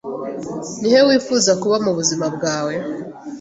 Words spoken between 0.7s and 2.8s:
Ni he wifuza kuba mu buzima bwawe